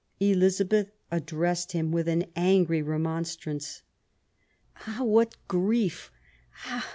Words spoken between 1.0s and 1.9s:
addressed